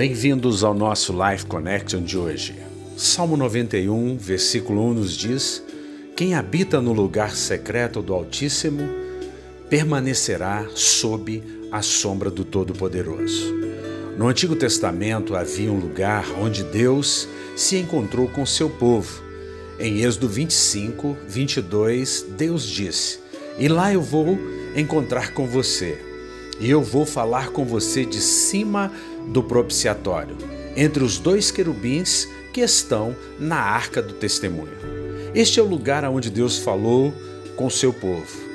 Bem-vindos 0.00 0.64
ao 0.64 0.72
nosso 0.72 1.12
Life 1.12 1.44
Connection 1.44 2.00
de 2.02 2.16
hoje. 2.16 2.54
Salmo 2.96 3.36
91, 3.36 4.16
versículo 4.16 4.82
1 4.86 4.94
nos 4.94 5.14
diz: 5.14 5.62
Quem 6.16 6.34
habita 6.34 6.80
no 6.80 6.94
lugar 6.94 7.36
secreto 7.36 8.00
do 8.00 8.14
Altíssimo 8.14 8.80
permanecerá 9.68 10.66
sob 10.74 11.42
a 11.70 11.82
sombra 11.82 12.30
do 12.30 12.46
Todo-Poderoso. 12.46 13.54
No 14.16 14.26
Antigo 14.26 14.56
Testamento 14.56 15.36
havia 15.36 15.70
um 15.70 15.78
lugar 15.78 16.24
onde 16.40 16.64
Deus 16.64 17.28
se 17.54 17.76
encontrou 17.76 18.26
com 18.26 18.46
seu 18.46 18.70
povo. 18.70 19.22
Em 19.78 20.00
Êxodo 20.00 20.30
25, 20.30 21.14
22, 21.28 22.24
Deus 22.38 22.64
disse: 22.64 23.18
E 23.58 23.68
lá 23.68 23.92
eu 23.92 24.00
vou 24.00 24.38
encontrar 24.74 25.34
com 25.34 25.46
você, 25.46 26.00
e 26.58 26.70
eu 26.70 26.82
vou 26.82 27.04
falar 27.04 27.50
com 27.50 27.66
você 27.66 28.06
de 28.06 28.18
cima 28.18 28.90
do 29.28 29.42
propiciatório, 29.42 30.36
entre 30.76 31.02
os 31.02 31.18
dois 31.18 31.50
querubins 31.50 32.28
que 32.52 32.60
estão 32.60 33.14
na 33.38 33.56
arca 33.56 34.02
do 34.02 34.14
testemunho. 34.14 34.78
Este 35.34 35.60
é 35.60 35.62
o 35.62 35.66
lugar 35.66 36.04
aonde 36.04 36.30
Deus 36.30 36.58
falou 36.58 37.12
com 37.56 37.70
seu 37.70 37.92
povo. 37.92 38.50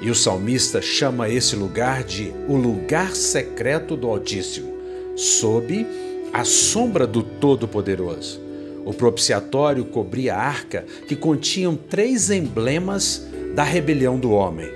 E 0.00 0.10
o 0.10 0.14
salmista 0.14 0.80
chama 0.80 1.28
esse 1.28 1.56
lugar 1.56 2.04
de 2.04 2.32
o 2.48 2.56
lugar 2.56 3.14
secreto 3.14 3.96
do 3.96 4.08
Altíssimo, 4.08 4.74
sob 5.16 5.86
a 6.32 6.44
sombra 6.44 7.06
do 7.06 7.22
Todo-Poderoso. 7.22 8.40
O 8.84 8.94
propiciatório 8.94 9.84
cobria 9.84 10.34
a 10.34 10.40
arca 10.40 10.84
que 11.06 11.16
continham 11.16 11.76
três 11.76 12.30
emblemas 12.30 13.26
da 13.54 13.62
rebelião 13.62 14.18
do 14.18 14.30
homem. 14.30 14.70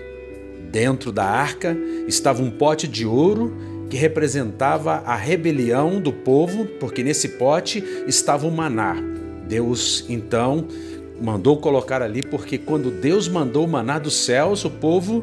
Dentro 0.71 1.13
da 1.13 1.25
arca 1.25 1.77
estava 2.09 2.43
um 2.43 2.51
pote 2.51 2.89
de 2.89 3.07
ouro 3.07 3.53
que 3.93 3.97
representava 3.99 5.03
a 5.05 5.15
rebelião 5.15 6.01
do 6.01 6.15
povo, 6.15 6.65
porque 6.81 7.03
nesse 7.03 7.29
pote 7.29 7.85
estava 8.07 8.47
o 8.47 8.51
maná. 8.51 8.97
Deus 9.47 10.07
então 10.09 10.67
mandou 11.21 11.59
colocar 11.59 12.01
ali, 12.01 12.23
porque 12.23 12.57
quando 12.57 12.91
Deus 12.91 13.29
mandou 13.29 13.67
o 13.67 13.69
maná 13.69 13.99
dos 13.99 14.17
céus, 14.17 14.65
o 14.65 14.71
povo 14.71 15.23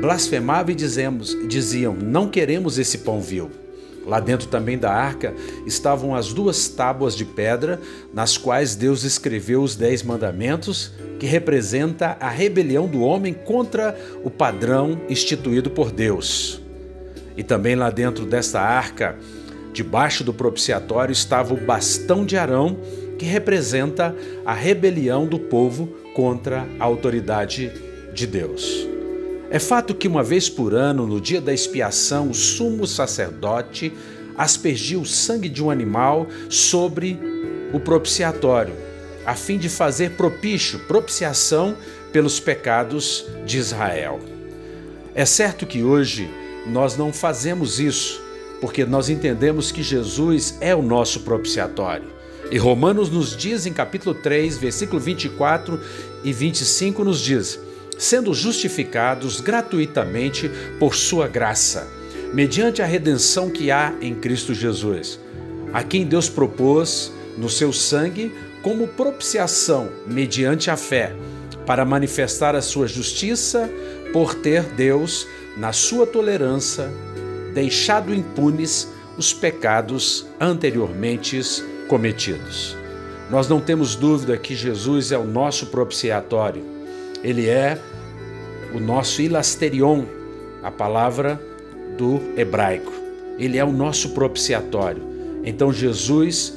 blasfemava 0.00 0.72
e 0.72 0.74
dizemos, 0.74 1.38
diziam: 1.46 1.94
Não 1.94 2.28
queremos 2.28 2.80
esse 2.80 2.98
pão 2.98 3.20
vil. 3.20 3.48
Lá 4.04 4.18
dentro 4.18 4.48
também 4.48 4.76
da 4.76 4.90
arca 4.90 5.32
estavam 5.64 6.12
as 6.12 6.32
duas 6.32 6.68
tábuas 6.68 7.14
de 7.14 7.24
pedra, 7.24 7.80
nas 8.12 8.36
quais 8.36 8.74
Deus 8.74 9.04
escreveu 9.04 9.62
os 9.62 9.76
dez 9.76 10.02
mandamentos, 10.02 10.90
que 11.20 11.26
representa 11.26 12.16
a 12.18 12.28
rebelião 12.28 12.88
do 12.88 13.02
homem 13.02 13.32
contra 13.32 13.96
o 14.24 14.30
padrão 14.30 15.00
instituído 15.08 15.70
por 15.70 15.92
Deus. 15.92 16.60
E 17.40 17.42
também 17.42 17.74
lá 17.74 17.88
dentro 17.88 18.26
desta 18.26 18.60
arca, 18.60 19.16
debaixo 19.72 20.22
do 20.22 20.30
propiciatório, 20.30 21.10
estava 21.10 21.54
o 21.54 21.56
bastão 21.56 22.22
de 22.22 22.36
Arão, 22.36 22.76
que 23.18 23.24
representa 23.24 24.14
a 24.44 24.52
rebelião 24.52 25.24
do 25.24 25.38
povo 25.38 25.86
contra 26.14 26.68
a 26.78 26.84
autoridade 26.84 27.72
de 28.12 28.26
Deus. 28.26 28.86
É 29.50 29.58
fato 29.58 29.94
que 29.94 30.06
uma 30.06 30.22
vez 30.22 30.50
por 30.50 30.74
ano, 30.74 31.06
no 31.06 31.18
dia 31.18 31.40
da 31.40 31.50
expiação, 31.50 32.28
o 32.28 32.34
sumo 32.34 32.86
sacerdote 32.86 33.90
aspergia 34.36 34.98
o 34.98 35.06
sangue 35.06 35.48
de 35.48 35.64
um 35.64 35.70
animal 35.70 36.26
sobre 36.50 37.18
o 37.72 37.80
propiciatório, 37.80 38.74
a 39.24 39.34
fim 39.34 39.56
de 39.56 39.70
fazer 39.70 40.10
propício, 40.10 40.80
propiciação 40.80 41.74
pelos 42.12 42.38
pecados 42.38 43.24
de 43.46 43.56
Israel. 43.56 44.20
É 45.14 45.24
certo 45.24 45.64
que 45.64 45.82
hoje 45.82 46.28
nós 46.66 46.96
não 46.96 47.12
fazemos 47.12 47.80
isso, 47.80 48.22
porque 48.60 48.84
nós 48.84 49.08
entendemos 49.08 49.72
que 49.72 49.82
Jesus 49.82 50.56
é 50.60 50.74
o 50.74 50.82
nosso 50.82 51.20
propiciatório. 51.20 52.08
E 52.50 52.58
Romanos 52.58 53.08
nos 53.08 53.36
diz 53.36 53.64
em 53.66 53.72
capítulo 53.72 54.14
3, 54.14 54.58
versículo 54.58 55.00
24 55.00 55.80
e 56.24 56.32
25 56.32 57.04
nos 57.04 57.20
diz: 57.20 57.58
sendo 58.00 58.32
justificados 58.32 59.40
gratuitamente 59.40 60.50
por 60.78 60.94
sua 60.94 61.28
graça, 61.28 61.86
mediante 62.32 62.80
a 62.80 62.86
redenção 62.86 63.50
que 63.50 63.70
há 63.70 63.94
em 64.00 64.14
Cristo 64.14 64.54
Jesus, 64.54 65.20
a 65.72 65.82
quem 65.82 66.06
Deus 66.06 66.28
propôs 66.28 67.12
no 67.36 67.48
seu 67.48 67.72
sangue 67.72 68.32
como 68.62 68.88
propiciação 68.88 69.90
mediante 70.06 70.70
a 70.70 70.76
fé, 70.76 71.14
para 71.66 71.84
manifestar 71.84 72.56
a 72.56 72.62
sua 72.62 72.88
justiça 72.88 73.70
por 74.12 74.34
ter 74.34 74.62
Deus 74.62 75.26
na 75.56 75.72
sua 75.72 76.06
tolerância, 76.06 76.90
deixado 77.54 78.14
impunes 78.14 78.88
os 79.16 79.32
pecados 79.32 80.26
anteriormente 80.40 81.40
cometidos. 81.88 82.76
Nós 83.30 83.48
não 83.48 83.60
temos 83.60 83.94
dúvida 83.94 84.36
que 84.36 84.54
Jesus 84.54 85.12
é 85.12 85.18
o 85.18 85.24
nosso 85.24 85.66
propiciatório. 85.66 86.64
Ele 87.22 87.48
é 87.48 87.78
o 88.74 88.80
nosso 88.80 89.22
ilasterion, 89.22 90.04
a 90.62 90.70
palavra 90.70 91.40
do 91.96 92.20
hebraico. 92.36 92.92
Ele 93.38 93.58
é 93.58 93.64
o 93.64 93.72
nosso 93.72 94.10
propiciatório. 94.10 95.02
Então 95.44 95.72
Jesus 95.72 96.54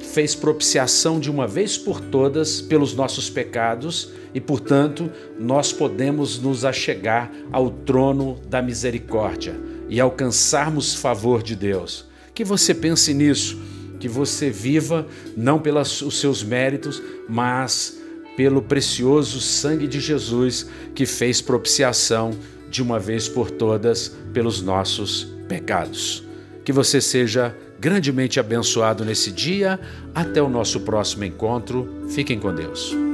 fez 0.00 0.34
propiciação 0.34 1.20
de 1.20 1.30
uma 1.30 1.46
vez 1.46 1.76
por 1.78 2.00
todas 2.00 2.60
pelos 2.60 2.94
nossos 2.94 3.30
pecados 3.30 4.10
e, 4.34 4.40
portanto, 4.40 5.10
nós 5.38 5.72
podemos 5.72 6.40
nos 6.40 6.64
achegar 6.64 7.30
ao 7.52 7.70
trono 7.70 8.40
da 8.48 8.60
misericórdia 8.60 9.54
e 9.88 10.00
alcançarmos 10.00 10.94
favor 10.94 11.42
de 11.42 11.54
Deus. 11.54 12.06
Que 12.34 12.44
você 12.44 12.74
pense 12.74 13.12
nisso, 13.12 13.60
que 13.98 14.08
você 14.08 14.50
viva 14.50 15.06
não 15.36 15.58
pelos 15.58 16.02
seus 16.12 16.42
méritos, 16.42 17.02
mas 17.28 18.00
pelo 18.36 18.62
precioso 18.62 19.40
sangue 19.40 19.86
de 19.86 20.00
Jesus 20.00 20.66
que 20.94 21.04
fez 21.04 21.40
propiciação 21.40 22.30
de 22.70 22.82
uma 22.82 22.98
vez 22.98 23.28
por 23.28 23.50
todas 23.50 24.16
pelos 24.32 24.62
nossos 24.62 25.28
pecados. 25.48 26.24
Que 26.64 26.72
você 26.72 27.00
seja 27.00 27.54
grandemente 27.80 28.38
abençoado 28.38 29.04
nesse 29.04 29.32
dia. 29.32 29.80
Até 30.14 30.42
o 30.42 30.48
nosso 30.48 30.80
próximo 30.80 31.24
encontro. 31.24 32.06
Fiquem 32.10 32.38
com 32.38 32.54
Deus. 32.54 33.09